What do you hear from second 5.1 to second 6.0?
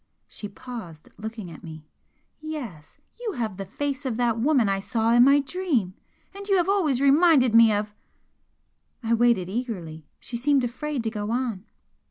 in my dream!